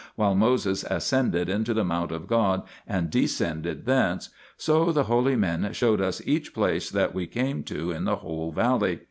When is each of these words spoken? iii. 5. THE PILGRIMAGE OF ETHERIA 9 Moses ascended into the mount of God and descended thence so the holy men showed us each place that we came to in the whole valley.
iii. 0.01 0.07
5. 0.15 0.15
THE 0.15 0.15
PILGRIMAGE 0.15 0.35
OF 0.35 0.35
ETHERIA 0.35 0.49
9 0.49 0.49
Moses 0.49 0.83
ascended 0.89 1.49
into 1.49 1.73
the 1.75 1.83
mount 1.83 2.11
of 2.11 2.27
God 2.27 2.63
and 2.87 3.09
descended 3.11 3.85
thence 3.85 4.29
so 4.57 4.91
the 4.91 5.03
holy 5.03 5.35
men 5.35 5.71
showed 5.73 6.01
us 6.01 6.25
each 6.25 6.55
place 6.55 6.89
that 6.89 7.13
we 7.13 7.27
came 7.27 7.61
to 7.65 7.91
in 7.91 8.05
the 8.05 8.15
whole 8.15 8.51
valley. 8.51 8.99